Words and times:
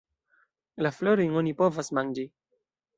La 0.87 0.93
florojn 0.97 1.37
oni 1.43 1.55
povas 1.63 1.95
manĝi. 2.01 2.31